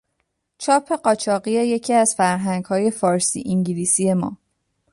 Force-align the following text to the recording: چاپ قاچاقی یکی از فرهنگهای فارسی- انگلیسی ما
چاپ 0.57 0.91
قاچاقی 0.93 1.51
یکی 1.51 1.93
از 1.93 2.15
فرهنگهای 2.15 2.91
فارسی- 2.91 3.43
انگلیسی 3.49 4.13
ما 4.13 4.37